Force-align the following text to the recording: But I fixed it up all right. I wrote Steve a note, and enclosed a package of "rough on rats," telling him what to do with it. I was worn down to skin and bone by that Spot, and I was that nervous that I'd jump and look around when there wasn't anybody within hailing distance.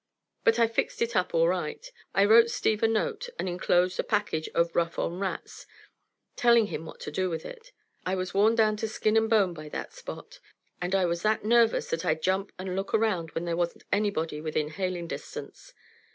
But 0.43 0.57
I 0.57 0.65
fixed 0.67 0.99
it 1.03 1.15
up 1.15 1.35
all 1.35 1.47
right. 1.47 1.85
I 2.15 2.25
wrote 2.25 2.49
Steve 2.49 2.81
a 2.81 2.87
note, 2.87 3.29
and 3.37 3.47
enclosed 3.47 3.99
a 3.99 4.03
package 4.03 4.49
of 4.55 4.75
"rough 4.75 4.97
on 4.97 5.19
rats," 5.19 5.67
telling 6.35 6.65
him 6.73 6.87
what 6.87 6.99
to 7.01 7.11
do 7.11 7.29
with 7.29 7.45
it. 7.45 7.71
I 8.03 8.15
was 8.15 8.33
worn 8.33 8.55
down 8.55 8.77
to 8.77 8.87
skin 8.87 9.15
and 9.15 9.29
bone 9.29 9.53
by 9.53 9.69
that 9.69 9.93
Spot, 9.93 10.39
and 10.81 10.95
I 10.95 11.05
was 11.05 11.21
that 11.21 11.45
nervous 11.45 11.87
that 11.91 12.03
I'd 12.03 12.23
jump 12.23 12.51
and 12.57 12.75
look 12.75 12.95
around 12.95 13.29
when 13.33 13.45
there 13.45 13.55
wasn't 13.55 13.83
anybody 13.93 14.41
within 14.41 14.69
hailing 14.69 15.05
distance. 15.07 15.71